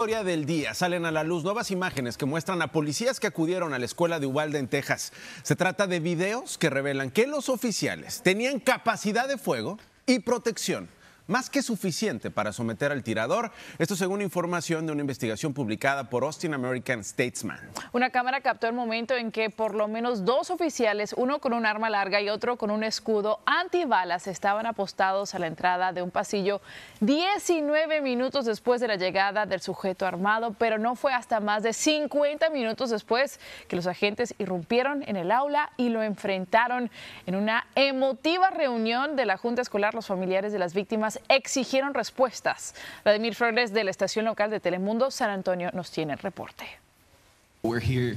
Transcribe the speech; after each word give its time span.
Historia 0.00 0.22
del 0.22 0.46
día. 0.46 0.74
Salen 0.74 1.06
a 1.06 1.10
la 1.10 1.24
luz 1.24 1.42
nuevas 1.42 1.72
imágenes 1.72 2.16
que 2.16 2.24
muestran 2.24 2.62
a 2.62 2.70
policías 2.70 3.18
que 3.18 3.26
acudieron 3.26 3.74
a 3.74 3.80
la 3.80 3.84
escuela 3.84 4.20
de 4.20 4.26
Uvalde 4.26 4.60
en 4.60 4.68
Texas. 4.68 5.12
Se 5.42 5.56
trata 5.56 5.88
de 5.88 5.98
videos 5.98 6.56
que 6.56 6.70
revelan 6.70 7.10
que 7.10 7.26
los 7.26 7.48
oficiales 7.48 8.22
tenían 8.22 8.60
capacidad 8.60 9.26
de 9.26 9.38
fuego 9.38 9.76
y 10.06 10.20
protección 10.20 10.88
más 11.28 11.50
que 11.50 11.62
suficiente 11.62 12.30
para 12.30 12.52
someter 12.52 12.90
al 12.90 13.04
tirador. 13.04 13.52
Esto 13.78 13.94
según 13.94 14.22
información 14.22 14.86
de 14.86 14.92
una 14.92 15.02
investigación 15.02 15.54
publicada 15.54 16.10
por 16.10 16.24
Austin 16.24 16.54
American 16.54 17.04
Statesman. 17.04 17.60
Una 17.92 18.10
cámara 18.10 18.40
captó 18.40 18.66
el 18.66 18.72
momento 18.72 19.14
en 19.14 19.30
que 19.30 19.50
por 19.50 19.74
lo 19.74 19.86
menos 19.86 20.24
dos 20.24 20.50
oficiales, 20.50 21.14
uno 21.16 21.38
con 21.38 21.52
un 21.52 21.66
arma 21.66 21.90
larga 21.90 22.20
y 22.20 22.30
otro 22.30 22.56
con 22.56 22.70
un 22.70 22.82
escudo 22.82 23.40
antibalas, 23.46 24.26
estaban 24.26 24.66
apostados 24.66 25.34
a 25.34 25.38
la 25.38 25.46
entrada 25.46 25.92
de 25.92 26.02
un 26.02 26.10
pasillo 26.10 26.60
19 27.00 28.00
minutos 28.00 28.46
después 28.46 28.80
de 28.80 28.88
la 28.88 28.96
llegada 28.96 29.44
del 29.44 29.60
sujeto 29.60 30.06
armado, 30.06 30.54
pero 30.58 30.78
no 30.78 30.96
fue 30.96 31.12
hasta 31.12 31.40
más 31.40 31.62
de 31.62 31.74
50 31.74 32.48
minutos 32.50 32.90
después 32.90 33.38
que 33.68 33.76
los 33.76 33.86
agentes 33.86 34.34
irrumpieron 34.38 35.04
en 35.06 35.16
el 35.16 35.30
aula 35.30 35.70
y 35.76 35.90
lo 35.90 36.02
enfrentaron 36.02 36.90
en 37.26 37.36
una 37.36 37.66
emotiva 37.74 38.48
reunión 38.48 39.14
de 39.14 39.26
la 39.26 39.36
Junta 39.36 39.60
Escolar. 39.60 39.94
Los 39.94 40.06
familiares 40.06 40.52
de 40.52 40.58
las 40.58 40.72
víctimas 40.72 41.17
exigieron 41.28 41.94
respuestas. 41.94 42.74
Vladimir 43.04 43.34
Flores 43.34 43.72
de 43.72 43.84
la 43.84 43.90
estación 43.90 44.24
local 44.24 44.50
de 44.50 44.60
Telemundo 44.60 45.10
San 45.10 45.30
Antonio 45.30 45.70
nos 45.72 45.90
tiene 45.90 46.12
el 46.14 46.18
reporte. 46.18 46.66
We're 47.62 47.84
here 47.84 48.16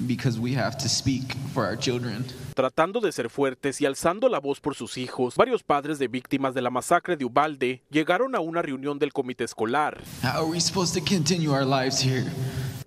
because 0.00 0.38
we 0.38 0.54
have 0.54 0.76
to 0.78 0.88
speak 0.88 1.34
for 1.52 1.64
our 1.64 1.78
children. 1.78 2.24
Tratando 2.54 3.00
de 3.00 3.12
ser 3.12 3.30
fuertes 3.30 3.80
y 3.80 3.86
alzando 3.86 4.28
la 4.28 4.40
voz 4.40 4.60
por 4.60 4.74
sus 4.74 4.98
hijos, 4.98 5.36
varios 5.36 5.62
padres 5.62 5.98
de 5.98 6.08
víctimas 6.08 6.54
de 6.54 6.62
la 6.62 6.70
masacre 6.70 7.16
de 7.16 7.24
Ubalde 7.24 7.82
llegaron 7.90 8.34
a 8.34 8.40
una 8.40 8.62
reunión 8.62 8.98
del 8.98 9.12
comité 9.12 9.44
escolar. 9.44 10.02
How 10.22 10.42
are 10.42 10.50
we 10.50 10.60
supposed 10.60 10.94
to 10.94 11.04
continue 11.04 11.50
our 11.50 11.64
lives 11.64 12.00
here? 12.04 12.26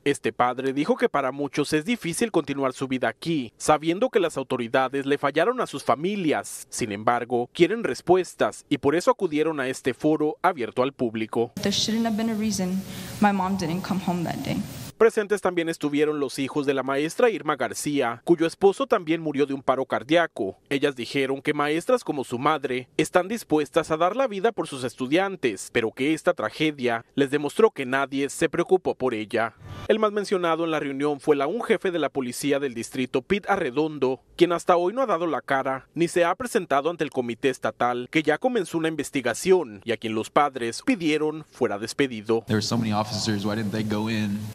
Este 0.03 0.33
padre 0.33 0.73
dijo 0.73 0.97
que 0.97 1.09
para 1.09 1.31
muchos 1.31 1.73
es 1.73 1.85
difícil 1.85 2.31
continuar 2.31 2.73
su 2.73 2.87
vida 2.87 3.07
aquí, 3.07 3.53
sabiendo 3.57 4.09
que 4.09 4.19
las 4.19 4.35
autoridades 4.35 5.05
le 5.05 5.19
fallaron 5.19 5.61
a 5.61 5.67
sus 5.67 5.83
familias. 5.83 6.65
Sin 6.71 6.91
embargo, 6.91 7.51
quieren 7.53 7.83
respuestas 7.83 8.65
y 8.67 8.79
por 8.79 8.95
eso 8.95 9.11
acudieron 9.11 9.59
a 9.59 9.67
este 9.67 9.93
foro 9.93 10.37
abierto 10.41 10.81
al 10.81 10.91
público. 10.91 11.51
There 11.61 11.71
Presentes 15.01 15.41
también 15.41 15.67
estuvieron 15.67 16.19
los 16.19 16.37
hijos 16.37 16.67
de 16.67 16.75
la 16.75 16.83
maestra 16.83 17.31
Irma 17.31 17.55
García, 17.55 18.21
cuyo 18.23 18.45
esposo 18.45 18.85
también 18.85 19.19
murió 19.19 19.47
de 19.47 19.55
un 19.55 19.63
paro 19.63 19.83
cardíaco. 19.87 20.59
Ellas 20.69 20.95
dijeron 20.95 21.41
que 21.41 21.55
maestras 21.55 22.03
como 22.03 22.23
su 22.23 22.37
madre 22.37 22.87
están 22.97 23.27
dispuestas 23.27 23.89
a 23.89 23.97
dar 23.97 24.15
la 24.15 24.27
vida 24.27 24.51
por 24.51 24.67
sus 24.67 24.83
estudiantes, 24.83 25.71
pero 25.73 25.91
que 25.91 26.13
esta 26.13 26.35
tragedia 26.35 27.03
les 27.15 27.31
demostró 27.31 27.71
que 27.71 27.87
nadie 27.87 28.29
se 28.29 28.47
preocupó 28.47 28.93
por 28.93 29.15
ella. 29.15 29.55
El 29.87 29.97
más 29.97 30.11
mencionado 30.11 30.65
en 30.65 30.69
la 30.69 30.79
reunión 30.79 31.19
fue 31.19 31.35
la 31.35 31.47
un 31.47 31.63
jefe 31.63 31.89
de 31.89 31.97
la 31.97 32.09
policía 32.09 32.59
del 32.59 32.75
distrito, 32.75 33.23
Pete 33.23 33.51
Arredondo, 33.51 34.21
quien 34.35 34.51
hasta 34.51 34.77
hoy 34.77 34.93
no 34.93 35.01
ha 35.01 35.07
dado 35.07 35.25
la 35.25 35.41
cara 35.41 35.87
ni 35.95 36.07
se 36.09 36.25
ha 36.25 36.35
presentado 36.35 36.91
ante 36.91 37.03
el 37.03 37.09
comité 37.09 37.49
estatal, 37.49 38.07
que 38.11 38.21
ya 38.21 38.37
comenzó 38.37 38.77
una 38.77 38.87
investigación 38.87 39.81
y 39.83 39.93
a 39.93 39.97
quien 39.97 40.13
los 40.13 40.29
padres 40.29 40.83
pidieron 40.85 41.43
fuera 41.49 41.79
despedido. 41.79 42.45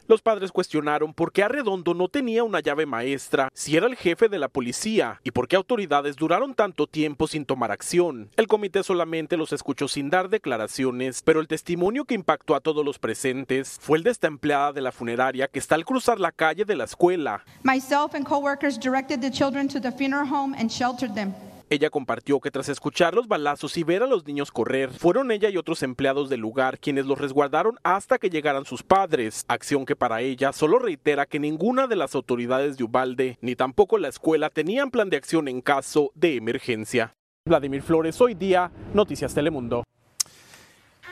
Los 0.07 0.23
padres 0.23 0.36
cuestionaron 0.53 1.13
por 1.15 1.33
qué 1.33 1.43
Arredondo 1.43 1.95
no 1.95 2.09
tenía 2.09 2.45
una 2.45 2.61
llave 2.61 2.87
maestra 2.87 3.49
si 3.55 3.77
era 3.77 3.87
el 3.87 3.97
jefe 3.97 4.29
de 4.29 4.39
la 4.39 4.49
policía 4.49 5.21
y 5.25 5.31
por 5.31 5.49
qué 5.49 5.57
autoridades 5.57 6.17
duraron 6.17 6.55
tanto 6.55 6.87
tiempo 6.87 7.27
sin 7.27 7.45
tomar 7.45 7.71
acción. 7.71 8.29
El 8.37 8.47
comité 8.47 8.83
solamente 8.83 9.37
los 9.37 9.53
escuchó 9.53 9.89
sin 9.89 10.11
dar 10.11 10.29
declaraciones, 10.29 11.23
pero 11.23 11.41
el 11.41 11.49
testimonio 11.49 12.05
que 12.05 12.15
impactó 12.15 12.55
a 12.55 12.61
todos 12.61 12.85
los 12.85 12.99
presentes 12.99 13.79
fue 13.81 13.99
el 13.99 14.05
de 14.05 14.11
esta 14.11 14.27
empleada 14.27 14.73
de 14.73 14.83
la 14.83 14.93
funeraria 14.93 15.49
que 15.49 15.59
está 15.59 15.75
al 15.75 15.85
cruzar 15.85 16.21
la 16.21 16.33
calle 16.33 16.65
de 16.65 16.77
la 16.77 16.85
escuela. 16.85 17.45
Myself 17.63 18.15
and 18.15 18.27
coworkers 18.27 18.79
directed 18.79 19.21
the 19.21 19.31
children 19.31 19.69
to 19.69 19.81
the 19.81 19.91
funeral 19.91 20.29
home 20.29 20.55
and 20.59 20.71
sheltered 20.71 21.15
them. 21.15 21.35
Ella 21.69 21.91
compartió 21.91 22.39
que 22.39 22.53
tras 22.53 22.69
escuchar 22.69 23.15
los 23.15 23.27
balazos 23.27 23.77
y 23.77 23.83
ver 23.83 24.05
a 24.05 24.07
los 24.07 24.25
niños 24.25 24.53
correr, 24.53 24.91
fueron 24.93 25.33
ella 25.33 25.51
y 25.51 25.57
otros 25.57 25.83
empleados 25.83 26.29
del 26.29 26.39
lugar 26.39 26.79
quienes 26.79 27.07
los 27.07 27.21
resguardaron 27.21 27.77
hasta 27.83 28.19
que 28.19 28.31
llegaran 28.31 28.65
sus 28.65 28.85
padres, 28.85 29.45
acción 29.49 29.85
que 29.85 29.97
para 29.97 30.21
ella 30.21 30.53
solo 30.53 30.79
reitera 30.79 31.27
que 31.27 31.41
ninguna 31.41 31.89
de 31.89 31.97
las 31.97 32.15
autoridades 32.15 32.77
de 32.77 32.85
Ubalde 32.85 33.37
ni 33.41 33.57
tampoco 33.57 33.99
la 33.99 34.07
escuela 34.07 34.49
tenían 34.49 34.93
plan 34.93 35.11
de 35.11 35.17
acción 35.17 35.49
en 35.49 35.61
caso 35.61 36.13
de 36.15 36.37
emergencia. 36.37 37.17
Vladimir 37.45 37.83
Flores, 37.83 38.21
hoy 38.21 38.35
día, 38.35 38.71
Noticias 38.95 39.35
Telemundo. 39.35 39.83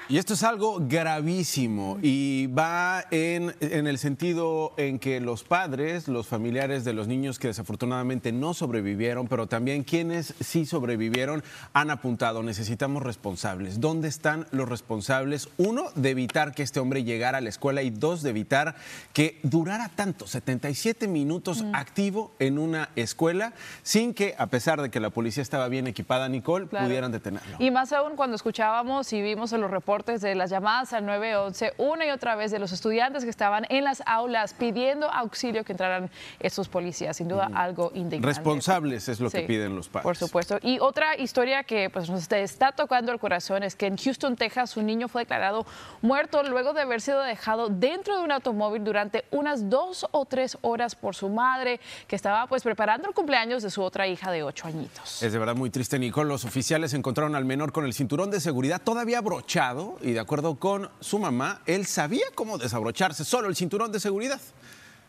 Y 0.06 0.19
esto 0.19 0.34
es 0.34 0.42
algo 0.42 0.81
gravísimo 0.82 1.97
y 2.03 2.48
va 2.48 3.06
en, 3.10 3.54
en, 3.60 3.87
el 3.87 3.97
sentido 3.97 4.75
en 4.76 4.98
que 4.98 5.19
los 5.19 5.44
padres, 5.44 6.09
los 6.09 6.26
familiares 6.26 6.84
de 6.84 6.92
los 6.92 7.09
niños 7.09 7.38
que 7.38 7.48
desafortunadamente 7.48 8.31
no 8.31 8.53
sobrevivieron, 8.53 9.28
pero 9.28 9.47
también 9.47 9.82
quienes 9.82 10.34
sí 10.41 10.66
sobrevivieron, 10.66 11.42
han 11.72 11.88
apuntado, 11.88 12.42
necesitamos 12.42 13.03
responsables. 13.03 13.81
¿Dónde 13.81 14.09
están 14.09 14.47
los 14.50 14.69
responsables? 14.69 15.48
Uno, 15.56 15.87
de 15.94 16.10
evitar 16.10 16.54
que 16.54 16.62
este 16.62 16.81
hombre 16.81 17.03
llegara 17.03 17.38
a 17.38 17.41
la 17.41 17.48
escuela 17.48 17.82
y 17.82 17.88
dos, 17.88 18.22
de 18.22 18.28
evitar 18.28 18.75
que 19.15 19.41
durara 19.42 19.88
tanto, 19.88 20.26
77 20.26 21.09
minutos 21.09 21.62
mm. 21.62 21.75
activo 21.75 22.32
en 22.41 22.59
una 22.59 22.91
escuela, 22.94 23.54
sin 23.82 24.12
que, 24.12 24.34
a 24.36 24.48
pesar 24.48 24.82
de 24.82 24.91
que 24.91 25.00
la 25.00 25.09
policía 25.09 25.42
estaba 25.42 25.69
bien 25.69 25.86
equipada, 25.86 26.28
Nicole, 26.28 26.66
claro. 26.66 26.84
pudieran 26.84 27.10
detenerlo. 27.10 27.56
Y 27.59 27.71
más 27.71 27.91
aún 27.94 28.16
cuando 28.16 28.36
escuchábamos 28.36 29.10
y 29.15 29.22
vimos 29.22 29.54
en 29.54 29.62
los 29.62 29.71
reportes 29.71 29.94
de 30.03 30.34
las 30.34 30.50
llamadas 30.50 30.93
al 30.93 31.06
911 31.06 31.75
una 31.78 32.05
y 32.05 32.10
otra 32.10 32.34
vez 32.34 32.50
de 32.50 32.59
los 32.59 32.72
estudiantes 32.72 33.22
que 33.22 33.31
estaban 33.31 33.65
en 33.69 33.84
las 33.84 34.03
aulas 34.06 34.53
pidiendo 34.53 35.09
auxilio 35.09 35.62
que 35.62 35.71
entraran 35.71 36.10
estos 36.41 36.69
policías. 36.69 37.16
Sin 37.16 37.28
duda, 37.28 37.49
algo 37.55 37.93
indignante. 37.94 38.27
Responsables 38.27 39.09
es 39.09 39.21
lo 39.21 39.31
Sí, 39.31 39.38
que 39.38 39.43
piden 39.44 39.77
los 39.77 39.88
padres. 39.88 40.03
Por 40.03 40.16
supuesto. 40.16 40.59
Y 40.62 40.81
otra 40.81 41.16
historia 41.16 41.62
que 41.62 41.91
pues, 41.91 42.10
nos 42.10 42.31
está 42.33 42.72
tocando 42.72 43.12
el 43.12 43.21
corazón 43.21 43.62
es 43.62 43.77
que 43.77 43.87
en 43.87 43.97
Houston, 43.97 44.34
Texas, 44.34 44.77
un 44.77 44.87
niño 44.87 45.06
fue 45.06 45.22
declarado 45.22 45.65
muerto 46.03 46.43
luego 46.43 46.72
de 46.72 46.81
haber 46.83 47.00
sido 47.00 47.22
dejado 47.22 47.69
dentro 47.69 48.16
de 48.16 48.25
un 48.25 48.33
automóvil 48.33 48.83
durante 48.83 49.25
unas 49.31 49.71
dos 49.71 50.06
o 50.10 50.25
tres 50.25 50.59
horas 50.62 50.97
por 50.97 51.15
su 51.15 51.28
madre, 51.28 51.78
que 52.09 52.16
estaba 52.16 52.49
pues 52.49 52.65
preparando 52.65 53.06
el 53.06 53.15
cumpleaños 53.15 53.62
de 53.62 53.71
su 53.71 53.81
otra 53.81 54.09
hija 54.09 54.33
de 54.33 54.43
ocho 54.43 54.66
añitos. 54.66 55.22
Es 55.22 55.33
de 55.33 55.38
verdad 55.38 55.54
muy 55.54 55.71
triste, 55.71 56.00
Nicole. 56.00 56.28
Los 56.28 56.44
oficiales 56.44 56.94
encontraron 56.94 57.37
al 57.37 57.44
menor 57.44 57.71
con 57.71 57.84
el 57.84 57.94
cinturón 57.94 58.33
de 58.33 58.41
seguridad 58.41 58.83
todavía 58.83 59.19
abrochado 59.19 59.84
y 60.03 60.12
de 60.12 60.21
acuerdo 60.21 60.56
con 60.56 60.89
su 61.00 61.19
mamá, 61.19 61.62
él 61.67 61.87
sabía 61.87 62.25
cómo 62.34 62.59
desabrocharse 62.59 63.25
solo 63.25 63.49
el 63.49 63.56
cinturón 63.56 63.93
de 63.93 64.00
seguridad. 64.00 64.41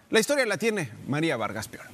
La 0.10 0.20
historia 0.20 0.46
la 0.46 0.58
tiene 0.58 0.92
María 1.08 1.38
Vargas 1.38 1.68
Peor. 1.68 1.86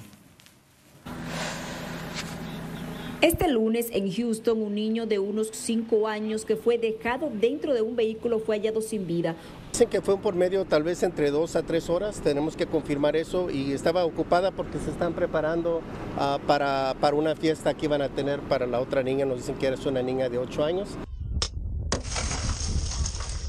Este 3.21 3.47
lunes 3.47 3.89
en 3.91 4.11
Houston, 4.11 4.63
un 4.63 4.73
niño 4.73 5.05
de 5.05 5.19
unos 5.19 5.49
5 5.51 6.07
años 6.07 6.43
que 6.43 6.55
fue 6.55 6.79
dejado 6.79 7.29
dentro 7.31 7.75
de 7.75 7.83
un 7.83 7.95
vehículo 7.95 8.39
fue 8.39 8.57
hallado 8.57 8.81
sin 8.81 9.05
vida. 9.05 9.35
Dicen 9.71 9.89
que 9.89 10.01
fue 10.01 10.17
por 10.17 10.33
medio 10.33 10.65
tal 10.65 10.81
vez 10.81 11.03
entre 11.03 11.29
dos 11.29 11.55
a 11.55 11.61
tres 11.61 11.87
horas, 11.87 12.19
tenemos 12.21 12.57
que 12.57 12.65
confirmar 12.65 13.15
eso 13.15 13.51
y 13.51 13.73
estaba 13.73 14.05
ocupada 14.05 14.49
porque 14.49 14.79
se 14.79 14.89
están 14.89 15.13
preparando 15.13 15.81
uh, 16.17 16.39
para, 16.47 16.95
para 16.99 17.15
una 17.15 17.35
fiesta 17.35 17.75
que 17.75 17.85
iban 17.85 18.01
a 18.01 18.09
tener 18.09 18.39
para 18.39 18.65
la 18.65 18.79
otra 18.79 19.03
niña, 19.03 19.23
nos 19.25 19.37
dicen 19.37 19.55
que 19.55 19.67
es 19.67 19.85
una 19.85 20.01
niña 20.01 20.27
de 20.27 20.39
8 20.39 20.65
años. 20.65 20.97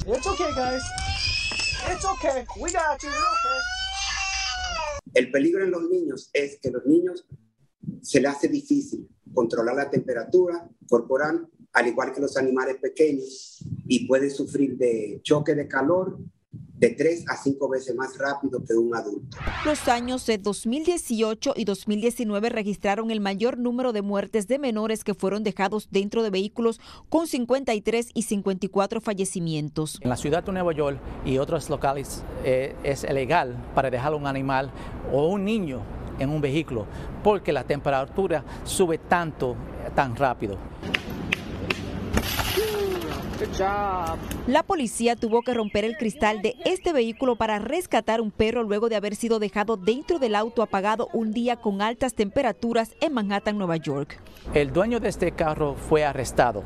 It's 0.04 0.26
okay, 0.26 0.50
guys. 0.56 0.82
It's 1.86 2.04
okay. 2.04 2.44
We 2.60 2.72
got 2.72 3.00
you. 3.02 3.08
You're 3.08 3.18
okay. 3.18 3.60
El 5.14 5.30
peligro 5.30 5.62
en 5.62 5.70
los 5.70 5.82
niños 5.88 6.28
es 6.32 6.58
que 6.60 6.70
los 6.70 6.84
niños 6.86 7.24
se 8.00 8.20
les 8.20 8.32
hace 8.32 8.48
difícil 8.48 9.08
controlar 9.32 9.76
la 9.76 9.90
temperatura 9.90 10.68
corporal, 10.88 11.46
al 11.72 11.86
igual 11.86 12.12
que 12.12 12.20
los 12.20 12.36
animales 12.36 12.78
pequeños, 12.82 13.64
y 13.86 14.08
pueden 14.08 14.30
sufrir 14.30 14.76
de 14.76 15.20
choque 15.22 15.54
de 15.54 15.68
calor 15.68 16.18
de 16.82 16.90
tres 16.90 17.24
a 17.28 17.36
cinco 17.36 17.68
veces 17.68 17.94
más 17.94 18.18
rápido 18.18 18.60
que 18.64 18.74
un 18.74 18.92
adulto. 18.94 19.38
Los 19.64 19.86
años 19.86 20.26
de 20.26 20.36
2018 20.36 21.54
y 21.56 21.64
2019 21.64 22.48
registraron 22.48 23.12
el 23.12 23.20
mayor 23.20 23.56
número 23.56 23.92
de 23.92 24.02
muertes 24.02 24.48
de 24.48 24.58
menores 24.58 25.04
que 25.04 25.14
fueron 25.14 25.44
dejados 25.44 25.86
dentro 25.92 26.24
de 26.24 26.30
vehículos 26.30 26.80
con 27.08 27.28
53 27.28 28.08
y 28.14 28.22
54 28.22 29.00
fallecimientos. 29.00 30.00
En 30.02 30.10
la 30.10 30.16
ciudad 30.16 30.42
de 30.42 30.50
Nueva 30.50 30.72
York 30.72 30.98
y 31.24 31.38
otros 31.38 31.70
locales 31.70 32.24
eh, 32.44 32.74
es 32.82 33.04
ilegal 33.04 33.56
para 33.76 33.88
dejar 33.88 34.14
un 34.14 34.26
animal 34.26 34.72
o 35.12 35.28
un 35.28 35.44
niño 35.44 35.82
en 36.18 36.30
un 36.30 36.40
vehículo 36.40 36.86
porque 37.22 37.52
la 37.52 37.62
temperatura 37.62 38.44
sube 38.64 38.98
tanto, 38.98 39.54
tan 39.94 40.16
rápido. 40.16 40.58
La 44.46 44.62
policía 44.62 45.16
tuvo 45.16 45.42
que 45.42 45.54
romper 45.54 45.84
el 45.84 45.96
cristal 45.96 46.42
de 46.42 46.56
este 46.64 46.92
vehículo 46.92 47.36
para 47.36 47.58
rescatar 47.58 48.20
un 48.20 48.30
perro 48.30 48.62
luego 48.62 48.88
de 48.88 48.96
haber 48.96 49.16
sido 49.16 49.38
dejado 49.38 49.76
dentro 49.76 50.18
del 50.18 50.34
auto 50.34 50.62
apagado 50.62 51.08
un 51.12 51.32
día 51.32 51.56
con 51.56 51.82
altas 51.82 52.14
temperaturas 52.14 52.94
en 53.00 53.14
Manhattan, 53.14 53.58
Nueva 53.58 53.76
York. 53.76 54.20
El 54.54 54.72
dueño 54.72 55.00
de 55.00 55.08
este 55.08 55.32
carro 55.32 55.74
fue 55.74 56.04
arrestado 56.04 56.62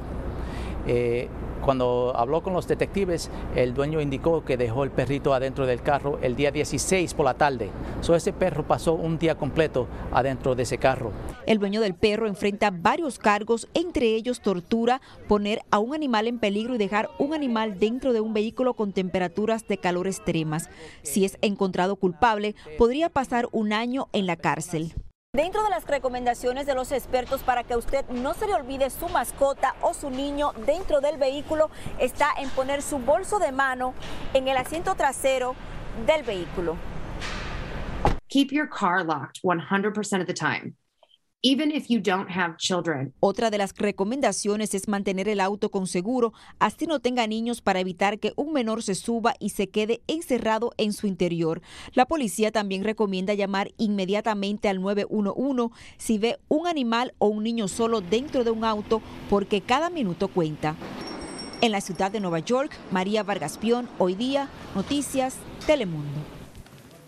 Eh, 0.86 1.28
cuando 1.66 2.12
habló 2.14 2.42
con 2.42 2.52
los 2.52 2.68
detectives, 2.68 3.28
el 3.56 3.74
dueño 3.74 4.00
indicó 4.00 4.44
que 4.44 4.56
dejó 4.56 4.84
el 4.84 4.92
perrito 4.92 5.34
adentro 5.34 5.66
del 5.66 5.82
carro 5.82 6.18
el 6.22 6.36
día 6.36 6.52
16 6.52 7.12
por 7.14 7.24
la 7.24 7.34
tarde. 7.34 7.70
So, 8.02 8.14
ese 8.14 8.32
perro 8.32 8.64
pasó 8.64 8.94
un 8.94 9.18
día 9.18 9.34
completo 9.34 9.88
adentro 10.12 10.54
de 10.54 10.62
ese 10.62 10.78
carro. 10.78 11.10
El 11.44 11.58
dueño 11.58 11.80
del 11.80 11.94
perro 11.94 12.28
enfrenta 12.28 12.70
varios 12.70 13.18
cargos, 13.18 13.68
entre 13.74 14.14
ellos 14.14 14.40
tortura, 14.40 15.00
poner 15.26 15.62
a 15.72 15.80
un 15.80 15.92
animal 15.94 16.28
en 16.28 16.38
peligro 16.38 16.76
y 16.76 16.78
dejar 16.78 17.10
un 17.18 17.34
animal 17.34 17.80
dentro 17.80 18.12
de 18.12 18.20
un 18.20 18.32
vehículo 18.32 18.74
con 18.74 18.92
temperaturas 18.92 19.66
de 19.66 19.78
calor 19.78 20.06
extremas. 20.06 20.70
Si 21.02 21.24
es 21.24 21.36
encontrado 21.42 21.96
culpable, 21.96 22.54
podría 22.78 23.08
pasar 23.08 23.48
un 23.50 23.72
año 23.72 24.08
en 24.12 24.26
la 24.26 24.36
cárcel. 24.36 24.94
Dentro 25.36 25.62
de 25.62 25.68
las 25.68 25.86
recomendaciones 25.86 26.64
de 26.64 26.74
los 26.74 26.92
expertos 26.92 27.42
para 27.42 27.62
que 27.62 27.76
usted 27.76 28.08
no 28.08 28.32
se 28.32 28.46
le 28.46 28.54
olvide 28.54 28.88
su 28.88 29.06
mascota 29.10 29.74
o 29.82 29.92
su 29.92 30.08
niño 30.08 30.52
dentro 30.64 31.02
del 31.02 31.18
vehículo 31.18 31.68
está 31.98 32.28
en 32.38 32.48
poner 32.48 32.80
su 32.80 32.98
bolso 32.98 33.38
de 33.38 33.52
mano 33.52 33.92
en 34.32 34.48
el 34.48 34.56
asiento 34.56 34.94
trasero 34.94 35.54
del 36.06 36.22
vehículo. 36.22 36.78
Keep 38.28 38.50
your 38.50 38.66
car 38.66 39.04
locked 39.04 39.42
100% 39.42 40.22
of 40.22 40.26
the 40.26 40.32
time. 40.32 40.74
Even 41.48 41.70
if 41.70 41.86
you 41.86 42.00
don't 42.00 42.28
have 42.28 42.56
children. 42.56 43.14
Otra 43.20 43.50
de 43.50 43.58
las 43.58 43.72
recomendaciones 43.76 44.74
es 44.74 44.88
mantener 44.88 45.28
el 45.28 45.38
auto 45.38 45.70
con 45.70 45.86
seguro, 45.86 46.32
así 46.58 46.88
no 46.88 46.98
tenga 46.98 47.24
niños 47.28 47.62
para 47.62 47.78
evitar 47.78 48.18
que 48.18 48.32
un 48.34 48.52
menor 48.52 48.82
se 48.82 48.96
suba 48.96 49.36
y 49.38 49.50
se 49.50 49.68
quede 49.68 50.00
encerrado 50.08 50.72
en 50.76 50.92
su 50.92 51.06
interior. 51.06 51.62
La 51.92 52.06
policía 52.06 52.50
también 52.50 52.82
recomienda 52.82 53.32
llamar 53.32 53.70
inmediatamente 53.78 54.68
al 54.68 54.80
911 54.82 55.72
si 55.98 56.18
ve 56.18 56.36
un 56.48 56.66
animal 56.66 57.14
o 57.18 57.28
un 57.28 57.44
niño 57.44 57.68
solo 57.68 58.00
dentro 58.00 58.42
de 58.42 58.50
un 58.50 58.64
auto, 58.64 59.00
porque 59.30 59.60
cada 59.60 59.88
minuto 59.88 60.26
cuenta. 60.26 60.74
En 61.60 61.70
la 61.70 61.80
ciudad 61.80 62.10
de 62.10 62.18
Nueva 62.18 62.40
York, 62.40 62.72
María 62.90 63.22
Vargas 63.22 63.56
Pion, 63.56 63.88
hoy 64.00 64.16
día, 64.16 64.48
Noticias, 64.74 65.36
Telemundo. 65.64 66.35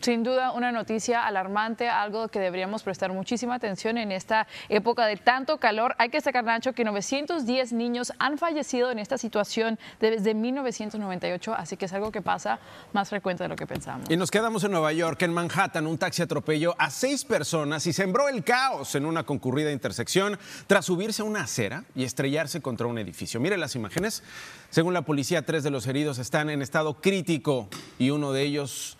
Sin 0.00 0.22
duda 0.22 0.52
una 0.52 0.70
noticia 0.70 1.26
alarmante, 1.26 1.88
algo 1.88 2.28
que 2.28 2.38
deberíamos 2.38 2.82
prestar 2.82 3.12
muchísima 3.12 3.56
atención 3.56 3.98
en 3.98 4.12
esta 4.12 4.46
época 4.68 5.06
de 5.06 5.16
tanto 5.16 5.58
calor. 5.58 5.94
Hay 5.98 6.08
que 6.08 6.18
destacar, 6.18 6.44
Nacho, 6.44 6.72
que 6.72 6.84
910 6.84 7.72
niños 7.72 8.12
han 8.18 8.38
fallecido 8.38 8.90
en 8.90 8.98
esta 8.98 9.18
situación 9.18 9.78
desde 10.00 10.34
1998, 10.34 11.54
así 11.54 11.76
que 11.76 11.86
es 11.86 11.92
algo 11.92 12.12
que 12.12 12.22
pasa 12.22 12.60
más 12.92 13.08
frecuente 13.08 13.42
de 13.42 13.48
lo 13.48 13.56
que 13.56 13.66
pensamos. 13.66 14.08
Y 14.08 14.16
nos 14.16 14.30
quedamos 14.30 14.62
en 14.64 14.70
Nueva 14.70 14.92
York, 14.92 15.20
en 15.22 15.32
Manhattan, 15.32 15.86
un 15.86 15.98
taxi 15.98 16.22
atropelló 16.22 16.74
a 16.78 16.90
seis 16.90 17.24
personas 17.24 17.86
y 17.86 17.92
sembró 17.92 18.28
el 18.28 18.44
caos 18.44 18.94
en 18.94 19.04
una 19.04 19.24
concurrida 19.24 19.72
intersección 19.72 20.38
tras 20.66 20.86
subirse 20.86 21.22
a 21.22 21.24
una 21.24 21.42
acera 21.42 21.84
y 21.94 22.04
estrellarse 22.04 22.60
contra 22.60 22.86
un 22.86 22.98
edificio. 22.98 23.40
Mire 23.40 23.56
las 23.56 23.74
imágenes. 23.74 24.22
Según 24.70 24.94
la 24.94 25.02
policía, 25.02 25.46
tres 25.46 25.64
de 25.64 25.70
los 25.70 25.86
heridos 25.86 26.18
están 26.18 26.50
en 26.50 26.60
estado 26.60 27.00
crítico 27.00 27.68
y 27.98 28.10
uno 28.10 28.32
de 28.32 28.42
ellos 28.42 28.97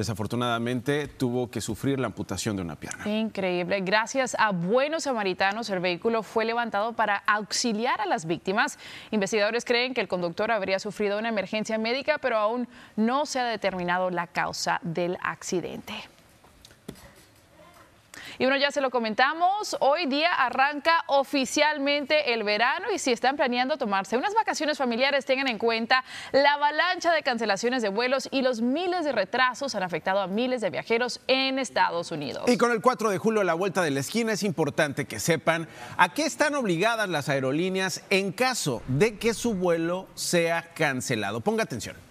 desafortunadamente 0.00 1.08
tuvo 1.08 1.50
que 1.50 1.60
sufrir 1.60 2.00
la 2.00 2.06
amputación 2.06 2.56
de 2.56 2.62
una 2.62 2.76
pierna. 2.76 3.08
Increíble. 3.08 3.80
Gracias 3.80 4.34
a 4.38 4.50
buenos 4.50 5.04
samaritanos, 5.04 5.68
el 5.70 5.80
vehículo 5.80 6.22
fue 6.22 6.44
levantado 6.44 6.94
para 6.94 7.16
auxiliar 7.26 8.00
a 8.00 8.06
las 8.06 8.24
víctimas. 8.24 8.78
Investigadores 9.10 9.64
creen 9.64 9.94
que 9.94 10.00
el 10.00 10.08
conductor 10.08 10.50
habría 10.50 10.78
sufrido 10.78 11.18
una 11.18 11.28
emergencia 11.28 11.78
médica, 11.78 12.18
pero 12.18 12.38
aún 12.38 12.66
no 12.96 13.26
se 13.26 13.40
ha 13.40 13.44
determinado 13.44 14.10
la 14.10 14.26
causa 14.26 14.80
del 14.82 15.18
accidente. 15.22 15.94
Y 18.40 18.44
bueno, 18.44 18.56
ya 18.56 18.70
se 18.70 18.80
lo 18.80 18.88
comentamos, 18.88 19.76
hoy 19.80 20.06
día 20.06 20.32
arranca 20.32 21.04
oficialmente 21.08 22.32
el 22.32 22.42
verano 22.42 22.86
y 22.90 22.98
si 22.98 23.12
están 23.12 23.36
planeando 23.36 23.76
tomarse 23.76 24.16
unas 24.16 24.32
vacaciones 24.32 24.78
familiares, 24.78 25.26
tengan 25.26 25.46
en 25.46 25.58
cuenta 25.58 26.04
la 26.32 26.54
avalancha 26.54 27.12
de 27.12 27.22
cancelaciones 27.22 27.82
de 27.82 27.90
vuelos 27.90 28.30
y 28.30 28.40
los 28.40 28.62
miles 28.62 29.04
de 29.04 29.12
retrasos 29.12 29.74
han 29.74 29.82
afectado 29.82 30.20
a 30.20 30.26
miles 30.26 30.62
de 30.62 30.70
viajeros 30.70 31.20
en 31.26 31.58
Estados 31.58 32.12
Unidos. 32.12 32.44
Y 32.48 32.56
con 32.56 32.72
el 32.72 32.80
4 32.80 33.10
de 33.10 33.18
julio 33.18 33.42
a 33.42 33.44
la 33.44 33.52
vuelta 33.52 33.82
de 33.82 33.90
la 33.90 34.00
esquina 34.00 34.32
es 34.32 34.42
importante 34.42 35.04
que 35.04 35.20
sepan 35.20 35.68
a 35.98 36.14
qué 36.14 36.24
están 36.24 36.54
obligadas 36.54 37.10
las 37.10 37.28
aerolíneas 37.28 38.04
en 38.08 38.32
caso 38.32 38.80
de 38.88 39.18
que 39.18 39.34
su 39.34 39.52
vuelo 39.52 40.08
sea 40.14 40.72
cancelado. 40.72 41.42
Ponga 41.42 41.64
atención 41.64 42.09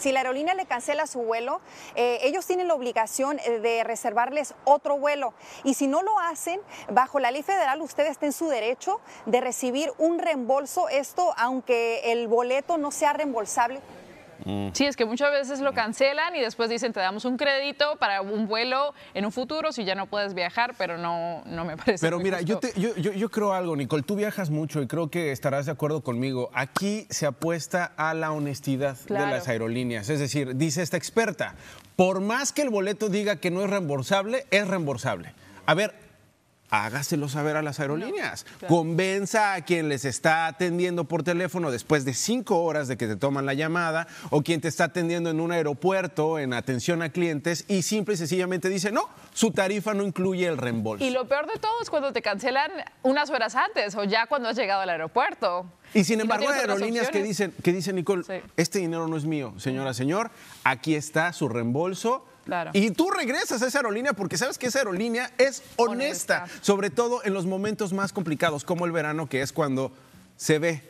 si 0.00 0.12
la 0.12 0.20
aerolínea 0.20 0.54
le 0.54 0.66
cancela 0.66 1.06
su 1.06 1.20
vuelo, 1.20 1.60
eh, 1.94 2.18
ellos 2.22 2.46
tienen 2.46 2.68
la 2.68 2.74
obligación 2.74 3.38
eh, 3.38 3.60
de 3.60 3.84
reservarles 3.84 4.54
otro 4.64 4.96
vuelo. 4.96 5.34
Y 5.62 5.74
si 5.74 5.86
no 5.86 6.02
lo 6.02 6.18
hacen, 6.18 6.60
bajo 6.90 7.20
la 7.20 7.30
ley 7.30 7.42
federal, 7.42 7.82
usted 7.82 8.06
está 8.06 8.26
en 8.26 8.32
su 8.32 8.48
derecho 8.48 9.00
de 9.26 9.40
recibir 9.40 9.92
un 9.98 10.18
reembolso, 10.18 10.88
esto 10.88 11.34
aunque 11.36 12.12
el 12.12 12.28
boleto 12.28 12.78
no 12.78 12.90
sea 12.90 13.12
reembolsable. 13.12 13.80
Mm. 14.44 14.68
Sí, 14.72 14.86
es 14.86 14.96
que 14.96 15.04
muchas 15.04 15.30
veces 15.32 15.60
lo 15.60 15.72
cancelan 15.72 16.36
y 16.36 16.40
después 16.40 16.70
dicen 16.70 16.92
te 16.92 17.00
damos 17.00 17.24
un 17.24 17.36
crédito 17.36 17.96
para 17.96 18.22
un 18.22 18.46
vuelo 18.46 18.94
en 19.14 19.24
un 19.24 19.32
futuro 19.32 19.72
si 19.72 19.84
ya 19.84 19.94
no 19.94 20.06
puedes 20.06 20.34
viajar, 20.34 20.74
pero 20.78 20.98
no, 20.98 21.42
no 21.46 21.64
me 21.64 21.76
parece. 21.76 22.04
Pero 22.04 22.18
mira, 22.18 22.40
yo, 22.40 22.60
yo, 22.76 22.94
yo, 22.96 23.30
creo 23.30 23.52
algo, 23.52 23.76
Nicole, 23.76 24.02
tú 24.02 24.16
viajas 24.16 24.50
mucho 24.50 24.82
y 24.82 24.86
creo 24.86 25.10
que 25.10 25.32
estarás 25.32 25.66
de 25.66 25.72
acuerdo 25.72 26.02
conmigo. 26.02 26.50
Aquí 26.54 27.06
se 27.10 27.26
apuesta 27.26 27.92
a 27.96 28.14
la 28.14 28.32
honestidad 28.32 28.96
de 29.08 29.14
las 29.14 29.48
aerolíneas. 29.48 30.08
Es 30.08 30.20
decir, 30.20 30.56
dice 30.56 30.82
esta 30.82 30.96
experta, 30.96 31.54
por 31.96 32.20
más 32.20 32.52
que 32.52 32.62
el 32.62 32.70
boleto 32.70 33.08
diga 33.08 33.36
que 33.36 33.50
no 33.50 33.62
es 33.62 33.70
reembolsable, 33.70 34.46
es 34.50 34.66
reembolsable. 34.66 35.34
A 35.66 35.74
ver, 35.74 35.94
hágaselo 36.70 37.28
saber 37.28 37.56
a 37.56 37.62
las 37.62 37.80
aerolíneas. 37.80 38.46
Convenza 38.68 39.54
a 39.54 39.64
quien 39.64 39.88
les 39.88 40.04
está 40.04 40.46
atendiendo 40.46 41.04
por 41.04 41.22
teléfono 41.22 41.70
después 41.70 42.04
de 42.04 42.14
cinco 42.14 42.62
horas 42.62 42.88
de 42.88 42.96
que 42.96 43.06
te 43.06 43.16
toman 43.16 43.46
la 43.46 43.54
llamada 43.54 44.06
o 44.30 44.42
quien 44.42 44.60
te 44.60 44.68
está 44.68 44.84
atendiendo 44.84 45.30
en 45.30 45.40
un 45.40 45.52
aeropuerto 45.52 46.38
en 46.38 46.52
atención 46.52 47.02
a 47.02 47.10
clientes 47.10 47.64
y 47.68 47.82
simple 47.82 48.14
y 48.14 48.16
sencillamente 48.16 48.68
dice, 48.68 48.92
no, 48.92 49.08
su 49.32 49.50
tarifa 49.50 49.94
no 49.94 50.04
incluye 50.04 50.46
el 50.46 50.56
reembolso. 50.56 51.04
Y 51.04 51.10
lo 51.10 51.26
peor 51.26 51.46
de 51.52 51.58
todo 51.58 51.82
es 51.82 51.90
cuando 51.90 52.12
te 52.12 52.22
cancelan 52.22 52.70
unas 53.02 53.30
horas 53.30 53.56
antes 53.56 53.94
o 53.96 54.04
ya 54.04 54.26
cuando 54.26 54.48
has 54.48 54.56
llegado 54.56 54.82
al 54.82 54.90
aeropuerto. 54.90 55.66
Y 55.92 56.04
sin 56.04 56.20
embargo, 56.20 56.48
hay 56.48 56.60
aerolíneas 56.60 57.08
que 57.10 57.22
dicen, 57.22 57.52
que 57.64 57.72
dicen, 57.72 57.96
Nicole, 57.96 58.22
este 58.56 58.78
dinero 58.78 59.08
no 59.08 59.16
es 59.16 59.24
mío, 59.24 59.54
señora, 59.58 59.92
señor, 59.92 60.30
aquí 60.62 60.94
está 60.94 61.32
su 61.32 61.48
reembolso 61.48 62.29
y 62.72 62.90
tú 62.90 63.10
regresas 63.10 63.62
a 63.62 63.66
esa 63.66 63.78
aerolínea 63.78 64.12
porque 64.12 64.36
sabes 64.36 64.58
que 64.58 64.66
esa 64.66 64.80
aerolínea 64.80 65.30
es 65.38 65.62
honesta, 65.76 66.46
sobre 66.60 66.90
todo 66.90 67.24
en 67.24 67.34
los 67.34 67.46
momentos 67.46 67.92
más 67.92 68.12
complicados, 68.12 68.64
como 68.64 68.86
el 68.86 68.92
verano, 68.92 69.28
que 69.28 69.42
es 69.42 69.52
cuando 69.52 69.92
se 70.36 70.58
ve 70.58 70.89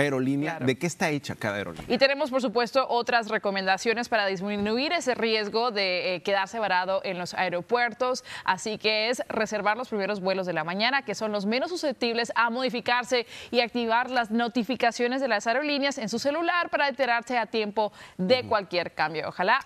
aerolínea? 0.00 0.58
¿De 0.58 0.78
qué 0.78 0.86
está 0.86 1.10
hecha 1.10 1.34
cada 1.34 1.56
aerolínea? 1.56 1.86
Y 1.94 1.98
tenemos, 1.98 2.30
por 2.30 2.40
supuesto, 2.40 2.86
otras 2.88 3.28
recomendaciones 3.28 4.08
para 4.08 4.26
disminuir 4.26 4.92
ese 4.92 5.14
riesgo 5.14 5.70
de 5.70 6.14
eh, 6.14 6.22
quedarse 6.22 6.58
varado 6.58 7.00
en 7.04 7.18
los 7.18 7.34
aeropuertos. 7.34 8.24
Así 8.44 8.78
que 8.78 9.08
es 9.08 9.22
reservar 9.28 9.76
los 9.76 9.88
primeros 9.88 10.20
vuelos 10.20 10.46
de 10.46 10.52
la 10.52 10.64
mañana, 10.64 11.02
que 11.02 11.14
son 11.14 11.32
los 11.32 11.46
menos 11.46 11.70
susceptibles 11.70 12.32
a 12.34 12.50
modificarse 12.50 13.26
y 13.50 13.60
activar 13.60 14.10
las 14.10 14.30
notificaciones 14.30 15.20
de 15.20 15.28
las 15.28 15.46
aerolíneas 15.46 15.98
en 15.98 16.08
su 16.08 16.18
celular 16.18 16.70
para 16.70 16.88
enterarse 16.88 17.38
a 17.38 17.46
tiempo 17.46 17.92
de 18.16 18.44
cualquier 18.44 18.92
cambio. 18.92 19.28
Ojalá 19.28 19.60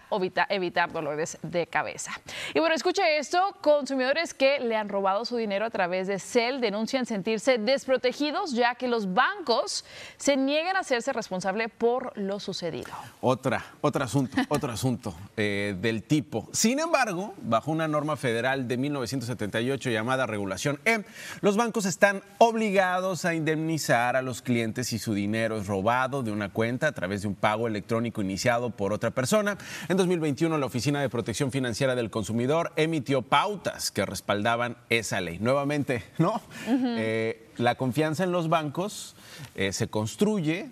evitar 0.48 0.92
dolores 0.92 1.38
de 1.42 1.66
cabeza. 1.66 2.12
Y 2.54 2.60
bueno, 2.60 2.74
escuche 2.74 3.18
esto, 3.18 3.56
consumidores 3.60 4.34
que 4.34 4.60
le 4.60 4.76
han 4.76 4.88
robado 4.88 5.24
su 5.24 5.36
dinero 5.36 5.64
a 5.64 5.70
través 5.70 6.06
de 6.06 6.18
CEL 6.18 6.60
denuncian 6.60 7.06
sentirse 7.06 7.58
desprotegidos 7.58 8.52
ya 8.52 8.74
que 8.74 8.88
los 8.88 9.12
bancos 9.12 9.84
se 10.20 10.36
niegan 10.36 10.76
a 10.76 10.80
hacerse 10.80 11.14
responsable 11.14 11.70
por 11.70 12.12
lo 12.16 12.40
sucedido. 12.40 12.92
Otra, 13.22 13.64
otro 13.80 14.04
asunto, 14.04 14.36
otro 14.50 14.70
asunto 14.70 15.14
eh, 15.36 15.74
del 15.80 16.02
tipo. 16.02 16.46
Sin 16.52 16.78
embargo, 16.78 17.34
bajo 17.40 17.70
una 17.70 17.88
norma 17.88 18.16
federal 18.16 18.68
de 18.68 18.76
1978 18.76 19.88
llamada 19.88 20.26
Regulación 20.26 20.78
E, 20.84 21.04
los 21.40 21.56
bancos 21.56 21.86
están 21.86 22.22
obligados 22.36 23.24
a 23.24 23.34
indemnizar 23.34 24.14
a 24.14 24.20
los 24.20 24.42
clientes 24.42 24.88
si 24.88 24.98
su 24.98 25.14
dinero 25.14 25.56
es 25.56 25.66
robado 25.66 26.22
de 26.22 26.32
una 26.32 26.50
cuenta 26.50 26.88
a 26.88 26.92
través 26.92 27.22
de 27.22 27.28
un 27.28 27.34
pago 27.34 27.66
electrónico 27.66 28.20
iniciado 28.20 28.68
por 28.68 28.92
otra 28.92 29.12
persona. 29.12 29.56
En 29.88 29.96
2021, 29.96 30.58
la 30.58 30.66
Oficina 30.66 31.00
de 31.00 31.08
Protección 31.08 31.50
Financiera 31.50 31.94
del 31.94 32.10
Consumidor 32.10 32.72
emitió 32.76 33.22
pautas 33.22 33.90
que 33.90 34.04
respaldaban 34.04 34.76
esa 34.90 35.22
ley. 35.22 35.38
Nuevamente, 35.38 36.04
¿no? 36.18 36.42
Eh, 36.68 37.46
la 37.56 37.74
confianza 37.74 38.24
en 38.24 38.32
los 38.32 38.48
bancos 38.48 39.14
eh, 39.54 39.72
se 39.72 39.88
construye 39.88 40.09
construye 40.10 40.66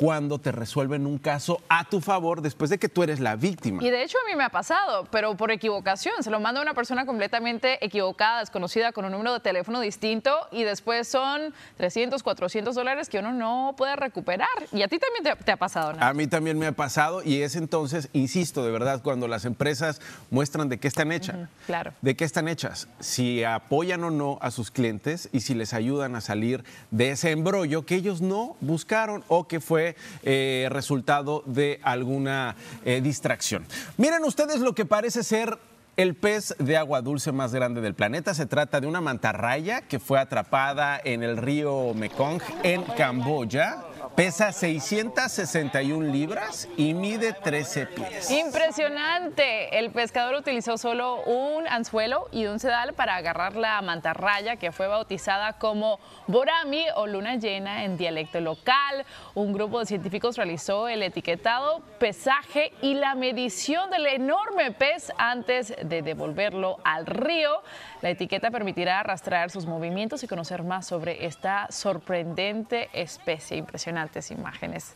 cuando 0.00 0.38
te 0.38 0.50
resuelven 0.50 1.06
un 1.06 1.18
caso 1.18 1.60
a 1.68 1.84
tu 1.84 2.00
favor 2.00 2.40
después 2.40 2.70
de 2.70 2.78
que 2.78 2.88
tú 2.88 3.02
eres 3.02 3.20
la 3.20 3.36
víctima. 3.36 3.84
Y 3.84 3.90
de 3.90 4.02
hecho 4.02 4.16
a 4.16 4.30
mí 4.30 4.34
me 4.34 4.44
ha 4.44 4.48
pasado, 4.48 5.06
pero 5.10 5.36
por 5.36 5.50
equivocación. 5.50 6.14
Se 6.22 6.30
lo 6.30 6.40
manda 6.40 6.58
a 6.58 6.62
una 6.62 6.72
persona 6.72 7.04
completamente 7.04 7.84
equivocada, 7.84 8.40
desconocida, 8.40 8.92
con 8.92 9.04
un 9.04 9.12
número 9.12 9.34
de 9.34 9.40
teléfono 9.40 9.78
distinto 9.78 10.34
y 10.52 10.62
después 10.62 11.06
son 11.06 11.52
300, 11.76 12.22
400 12.22 12.74
dólares 12.74 13.10
que 13.10 13.18
uno 13.18 13.34
no 13.34 13.74
puede 13.76 13.94
recuperar. 13.94 14.48
Y 14.72 14.80
a 14.80 14.88
ti 14.88 14.98
también 14.98 15.36
te, 15.36 15.44
te 15.44 15.52
ha 15.52 15.58
pasado, 15.58 15.92
¿no? 15.92 16.02
A 16.02 16.14
mí 16.14 16.26
también 16.26 16.58
me 16.58 16.66
ha 16.66 16.72
pasado 16.72 17.22
y 17.22 17.42
es 17.42 17.54
entonces, 17.54 18.08
insisto, 18.14 18.64
de 18.64 18.70
verdad, 18.70 19.02
cuando 19.02 19.28
las 19.28 19.44
empresas 19.44 20.00
muestran 20.30 20.70
de 20.70 20.78
qué 20.78 20.88
están 20.88 21.12
hechas. 21.12 21.36
Claro. 21.66 21.92
¿De 22.00 22.16
qué 22.16 22.24
están 22.24 22.48
hechas? 22.48 22.88
Si 23.00 23.44
apoyan 23.44 24.02
o 24.04 24.10
no 24.10 24.38
a 24.40 24.50
sus 24.50 24.70
clientes 24.70 25.28
y 25.30 25.40
si 25.40 25.52
les 25.52 25.74
ayudan 25.74 26.16
a 26.16 26.22
salir 26.22 26.64
de 26.90 27.10
ese 27.10 27.32
embrollo 27.32 27.84
que 27.84 27.96
ellos 27.96 28.22
no 28.22 28.56
buscaron 28.62 29.24
o 29.28 29.46
que 29.46 29.60
fue 29.60 29.89
eh, 30.22 30.68
resultado 30.70 31.42
de 31.46 31.80
alguna 31.82 32.56
eh, 32.84 33.00
distracción. 33.00 33.66
Miren 33.96 34.24
ustedes 34.24 34.60
lo 34.60 34.74
que 34.74 34.84
parece 34.84 35.22
ser 35.22 35.58
el 35.96 36.14
pez 36.14 36.54
de 36.58 36.76
agua 36.76 37.02
dulce 37.02 37.32
más 37.32 37.52
grande 37.52 37.80
del 37.80 37.94
planeta. 37.94 38.32
Se 38.34 38.46
trata 38.46 38.80
de 38.80 38.86
una 38.86 39.00
mantarraya 39.00 39.82
que 39.82 39.98
fue 39.98 40.18
atrapada 40.18 41.00
en 41.02 41.22
el 41.22 41.36
río 41.36 41.92
Mekong 41.94 42.40
en 42.62 42.82
Camboya. 42.84 43.84
Pesa 44.16 44.52
661 44.52 46.12
libras 46.12 46.68
y 46.76 46.92
mide 46.92 47.32
13 47.32 47.86
pies. 47.86 48.30
Impresionante. 48.30 49.78
El 49.78 49.90
pescador 49.92 50.34
utilizó 50.34 50.76
solo 50.76 51.22
un 51.22 51.66
anzuelo 51.66 52.28
y 52.30 52.46
un 52.46 52.58
sedal 52.58 52.92
para 52.92 53.16
agarrar 53.16 53.56
la 53.56 53.80
mantarraya 53.80 54.56
que 54.56 54.72
fue 54.72 54.88
bautizada 54.88 55.54
como 55.54 56.00
Borami 56.26 56.84
o 56.96 57.06
luna 57.06 57.36
llena 57.36 57.84
en 57.84 57.96
dialecto 57.96 58.40
local. 58.40 59.06
Un 59.34 59.52
grupo 59.52 59.78
de 59.80 59.86
científicos 59.86 60.36
realizó 60.36 60.88
el 60.88 61.02
etiquetado, 61.02 61.82
pesaje 61.98 62.72
y 62.82 62.94
la 62.94 63.14
medición 63.14 63.90
del 63.90 64.06
enorme 64.06 64.72
pez 64.72 65.12
antes 65.16 65.74
de 65.82 66.02
devolverlo 66.02 66.78
al 66.84 67.06
río. 67.06 67.62
La 68.02 68.10
etiqueta 68.10 68.50
permitirá 68.50 69.02
rastrear 69.02 69.50
sus 69.50 69.66
movimientos 69.66 70.22
y 70.22 70.28
conocer 70.28 70.62
más 70.62 70.86
sobre 70.86 71.26
esta 71.26 71.68
sorprendente 71.70 72.90
especie. 72.92 73.56
Impresionantes 74.00 74.30
imágenes. 74.30 74.94